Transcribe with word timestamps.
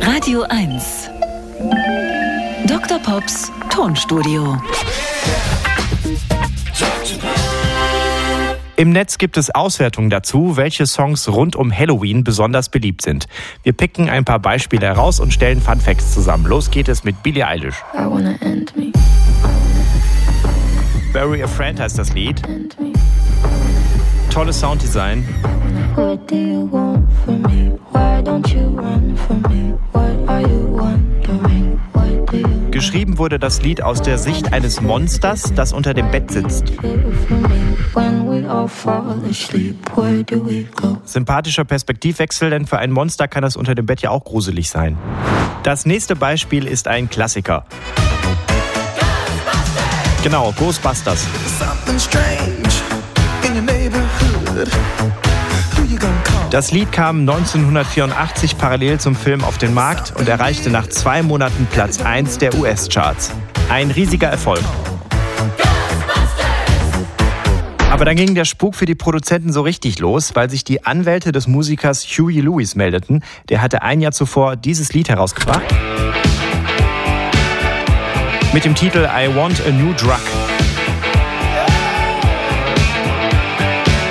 Radio 0.00 0.42
1. 0.48 1.08
Dr. 2.66 2.98
Pops 2.98 3.52
Tonstudio. 3.70 4.60
Im 8.74 8.90
Netz 8.90 9.18
gibt 9.18 9.36
es 9.36 9.54
Auswertungen 9.54 10.10
dazu, 10.10 10.56
welche 10.56 10.84
Songs 10.86 11.28
rund 11.28 11.54
um 11.54 11.72
Halloween 11.72 12.24
besonders 12.24 12.70
beliebt 12.70 13.02
sind. 13.02 13.28
Wir 13.62 13.72
picken 13.72 14.08
ein 14.08 14.24
paar 14.24 14.40
Beispiele 14.40 14.88
heraus 14.88 15.20
und 15.20 15.32
stellen 15.32 15.60
Fun 15.60 15.80
Facts 15.80 16.12
zusammen. 16.14 16.44
Los 16.44 16.72
geht 16.72 16.88
es 16.88 17.04
mit 17.04 17.22
Billie 17.22 17.46
Eilish. 17.46 17.76
Bury 21.12 21.44
a 21.44 21.46
Friend 21.46 21.78
heißt 21.78 22.00
das 22.00 22.12
Lied. 22.14 22.42
Tolles 24.28 24.58
Sounddesign. 24.58 25.24
What 25.94 26.28
do 26.28 26.36
you 26.36 26.68
want 26.70 27.07
you 27.28 28.48
you? 28.48 28.88
Geschrieben 32.78 33.18
wurde 33.18 33.40
das 33.40 33.60
Lied 33.60 33.82
aus 33.82 34.02
der 34.02 34.18
Sicht 34.18 34.52
eines 34.52 34.80
Monsters, 34.80 35.52
das 35.54 35.72
unter 35.72 35.94
dem 35.94 36.12
Bett 36.12 36.30
sitzt. 36.30 36.72
Sympathischer 41.04 41.64
Perspektivwechsel, 41.64 42.50
denn 42.50 42.66
für 42.66 42.78
ein 42.78 42.92
Monster 42.92 43.26
kann 43.26 43.42
das 43.42 43.56
unter 43.56 43.74
dem 43.74 43.86
Bett 43.86 44.00
ja 44.00 44.10
auch 44.10 44.22
gruselig 44.22 44.70
sein. 44.70 44.96
Das 45.64 45.86
nächste 45.86 46.14
Beispiel 46.14 46.68
ist 46.68 46.86
ein 46.86 47.10
Klassiker. 47.10 47.64
Genau, 50.22 50.52
Ghostbusters. 50.56 51.26
Das 56.50 56.70
Lied 56.72 56.92
kam 56.92 57.20
1984 57.20 58.56
parallel 58.56 58.98
zum 58.98 59.14
Film 59.14 59.44
auf 59.44 59.58
den 59.58 59.74
Markt 59.74 60.14
und 60.16 60.30
erreichte 60.30 60.70
nach 60.70 60.86
zwei 60.86 61.22
Monaten 61.22 61.66
Platz 61.70 62.00
1 62.00 62.38
der 62.38 62.54
US-Charts. 62.54 63.32
Ein 63.68 63.90
riesiger 63.90 64.28
Erfolg. 64.28 64.62
Aber 67.90 68.06
dann 68.06 68.16
ging 68.16 68.34
der 68.34 68.46
Spuk 68.46 68.76
für 68.76 68.86
die 68.86 68.94
Produzenten 68.94 69.52
so 69.52 69.60
richtig 69.60 69.98
los, 69.98 70.36
weil 70.36 70.48
sich 70.48 70.64
die 70.64 70.86
Anwälte 70.86 71.32
des 71.32 71.48
Musikers 71.48 72.02
Huey 72.04 72.40
Lewis 72.40 72.74
meldeten. 72.74 73.22
Der 73.50 73.60
hatte 73.60 73.82
ein 73.82 74.00
Jahr 74.00 74.12
zuvor 74.12 74.56
dieses 74.56 74.94
Lied 74.94 75.10
herausgebracht. 75.10 75.62
Mit 78.54 78.64
dem 78.64 78.74
Titel 78.74 79.06
I 79.06 79.34
Want 79.36 79.60
a 79.66 79.70
New 79.70 79.92
Drug. 79.92 80.16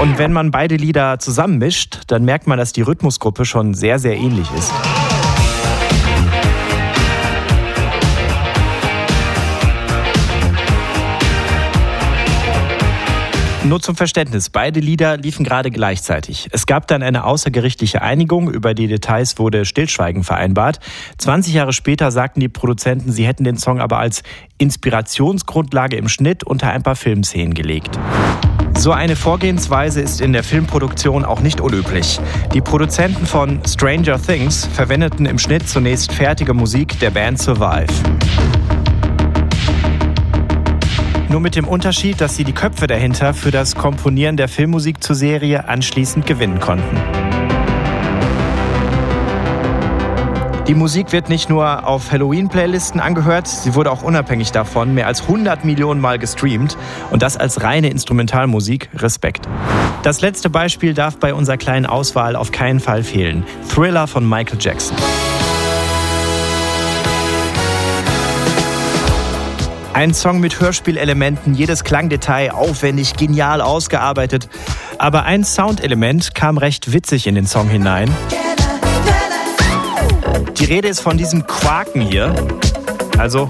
Und 0.00 0.16
wenn 0.16 0.32
man 0.32 0.52
beide 0.52 0.76
Lieder 0.76 1.18
zusammenmischt, 1.18 2.02
dann 2.06 2.24
merkt 2.24 2.46
man, 2.46 2.56
dass 2.56 2.72
die 2.72 2.82
Rhythmusgruppe 2.82 3.44
schon 3.44 3.74
sehr, 3.74 3.98
sehr 3.98 4.16
ähnlich 4.16 4.46
ist. 4.56 4.72
Nur 13.64 13.82
zum 13.82 13.96
Verständnis, 13.96 14.50
beide 14.50 14.78
Lieder 14.78 15.16
liefen 15.16 15.44
gerade 15.44 15.70
gleichzeitig. 15.70 16.48
Es 16.52 16.64
gab 16.64 16.86
dann 16.86 17.02
eine 17.02 17.24
außergerichtliche 17.24 18.00
Einigung, 18.00 18.50
über 18.50 18.72
die 18.72 18.86
Details 18.86 19.38
wurde 19.38 19.64
Stillschweigen 19.64 20.22
vereinbart. 20.22 20.78
20 21.18 21.52
Jahre 21.52 21.72
später 21.72 22.12
sagten 22.12 22.38
die 22.38 22.48
Produzenten, 22.48 23.10
sie 23.10 23.26
hätten 23.26 23.42
den 23.42 23.58
Song 23.58 23.80
aber 23.80 23.98
als 23.98 24.22
Inspirationsgrundlage 24.58 25.96
im 25.96 26.08
Schnitt 26.08 26.44
unter 26.44 26.70
ein 26.70 26.84
paar 26.84 26.96
Filmszenen 26.96 27.52
gelegt. 27.52 27.98
So 28.78 28.92
eine 28.92 29.16
Vorgehensweise 29.16 30.00
ist 30.00 30.20
in 30.20 30.32
der 30.32 30.44
Filmproduktion 30.44 31.24
auch 31.24 31.40
nicht 31.40 31.60
unüblich. 31.60 32.20
Die 32.54 32.60
Produzenten 32.60 33.26
von 33.26 33.60
Stranger 33.66 34.22
Things 34.22 34.66
verwendeten 34.66 35.26
im 35.26 35.40
Schnitt 35.40 35.68
zunächst 35.68 36.12
fertige 36.12 36.54
Musik 36.54 36.96
der 37.00 37.10
Band 37.10 37.40
Survive. 37.40 37.92
Nur 41.28 41.40
mit 41.40 41.56
dem 41.56 41.66
Unterschied, 41.66 42.20
dass 42.20 42.36
sie 42.36 42.44
die 42.44 42.52
Köpfe 42.52 42.86
dahinter 42.86 43.34
für 43.34 43.50
das 43.50 43.74
Komponieren 43.74 44.36
der 44.36 44.46
Filmmusik 44.46 45.02
zur 45.02 45.16
Serie 45.16 45.68
anschließend 45.68 46.24
gewinnen 46.24 46.60
konnten. 46.60 47.27
Die 50.68 50.74
Musik 50.74 51.12
wird 51.12 51.30
nicht 51.30 51.48
nur 51.48 51.86
auf 51.86 52.12
Halloween-Playlisten 52.12 53.00
angehört, 53.00 53.48
sie 53.48 53.74
wurde 53.74 53.90
auch 53.90 54.02
unabhängig 54.02 54.52
davon 54.52 54.92
mehr 54.92 55.06
als 55.06 55.22
100 55.22 55.64
Millionen 55.64 55.98
Mal 55.98 56.18
gestreamt 56.18 56.76
und 57.10 57.22
das 57.22 57.38
als 57.38 57.62
reine 57.62 57.88
Instrumentalmusik. 57.88 58.90
Respekt. 58.94 59.48
Das 60.02 60.20
letzte 60.20 60.50
Beispiel 60.50 60.92
darf 60.92 61.16
bei 61.16 61.32
unserer 61.32 61.56
kleinen 61.56 61.86
Auswahl 61.86 62.36
auf 62.36 62.52
keinen 62.52 62.80
Fall 62.80 63.02
fehlen. 63.02 63.44
Thriller 63.66 64.06
von 64.06 64.28
Michael 64.28 64.58
Jackson. 64.60 64.94
Ein 69.94 70.12
Song 70.12 70.38
mit 70.38 70.60
Hörspielelementen, 70.60 71.54
jedes 71.54 71.82
Klangdetail 71.82 72.50
aufwendig, 72.50 73.16
genial 73.16 73.62
ausgearbeitet. 73.62 74.50
Aber 74.98 75.24
ein 75.24 75.44
Soundelement 75.44 76.34
kam 76.34 76.58
recht 76.58 76.92
witzig 76.92 77.26
in 77.26 77.36
den 77.36 77.46
Song 77.46 77.68
hinein. 77.70 78.10
Die 80.58 80.64
Rede 80.64 80.88
ist 80.88 81.00
von 81.00 81.16
diesem 81.16 81.46
Quaken 81.46 82.00
hier. 82.00 82.34
Also. 83.16 83.48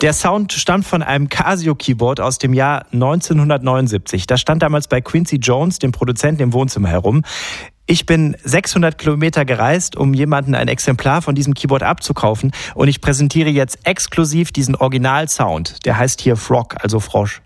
Der 0.00 0.12
Sound 0.12 0.52
stammt 0.52 0.86
von 0.86 1.02
einem 1.02 1.28
Casio-Keyboard 1.28 2.20
aus 2.20 2.38
dem 2.38 2.54
Jahr 2.54 2.86
1979. 2.92 4.28
Das 4.28 4.40
stand 4.40 4.62
damals 4.62 4.86
bei 4.86 5.00
Quincy 5.00 5.36
Jones, 5.36 5.80
dem 5.80 5.90
Produzenten, 5.90 6.42
im 6.42 6.52
Wohnzimmer 6.52 6.88
herum. 6.88 7.22
Ich 7.86 8.06
bin 8.06 8.36
600 8.44 8.96
Kilometer 8.96 9.44
gereist, 9.44 9.96
um 9.96 10.14
jemanden 10.14 10.54
ein 10.54 10.68
Exemplar 10.68 11.20
von 11.20 11.34
diesem 11.34 11.54
Keyboard 11.54 11.82
abzukaufen 11.82 12.52
und 12.76 12.86
ich 12.86 13.00
präsentiere 13.00 13.50
jetzt 13.50 13.80
exklusiv 13.82 14.52
diesen 14.52 14.76
Original-Sound. 14.76 15.84
Der 15.84 15.98
heißt 15.98 16.20
hier 16.20 16.36
Frog, 16.36 16.76
also 16.78 17.00
Frosch. 17.00 17.42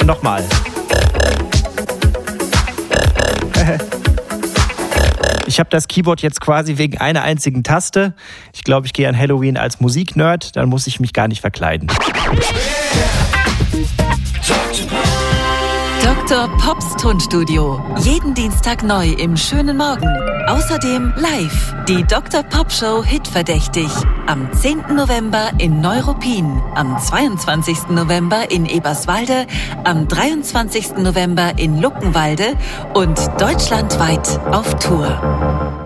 Und 0.00 0.06
nochmal. 0.06 0.44
Ich 5.48 5.60
habe 5.60 5.70
das 5.70 5.86
Keyboard 5.86 6.22
jetzt 6.22 6.40
quasi 6.40 6.76
wegen 6.76 6.98
einer 6.98 7.22
einzigen 7.22 7.62
Taste. 7.62 8.14
Ich 8.52 8.64
glaube, 8.64 8.86
ich 8.86 8.92
gehe 8.92 9.08
an 9.08 9.16
Halloween 9.16 9.56
als 9.56 9.80
Musiknerd, 9.80 10.56
dann 10.56 10.68
muss 10.68 10.88
ich 10.88 10.98
mich 10.98 11.12
gar 11.12 11.28
nicht 11.28 11.40
verkleiden. 11.40 11.88
Dr. 16.02 16.48
Pops 16.58 16.96
Tonstudio. 16.96 17.80
Jeden 18.00 18.34
Dienstag 18.34 18.82
neu 18.82 19.10
im 19.10 19.36
schönen 19.36 19.76
Morgen. 19.76 20.35
Außerdem 20.46 21.12
live 21.16 21.74
die 21.88 22.04
Dr. 22.04 22.44
Pop 22.44 22.70
Show 22.70 23.02
Hitverdächtig. 23.02 23.88
Am 24.28 24.52
10. 24.52 24.94
November 24.94 25.50
in 25.58 25.80
Neuruppin, 25.80 26.62
am 26.76 26.96
22. 27.00 27.88
November 27.88 28.48
in 28.50 28.64
Eberswalde, 28.64 29.46
am 29.82 30.06
23. 30.06 30.98
November 30.98 31.58
in 31.58 31.80
Luckenwalde 31.80 32.54
und 32.94 33.18
deutschlandweit 33.40 34.40
auf 34.52 34.76
Tour. 34.76 35.85